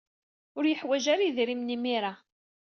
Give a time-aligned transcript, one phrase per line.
[0.57, 2.13] Ur yeḥwaj ara idrimen imir-a.